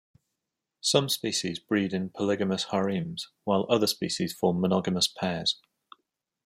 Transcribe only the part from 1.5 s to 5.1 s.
breed in polygamous harems, while other species form monogamous